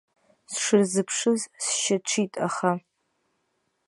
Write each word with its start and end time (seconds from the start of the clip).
Сшырзыԥшыз 0.53 1.41
сшьаҽит, 1.65 2.33
аха. 2.47 2.71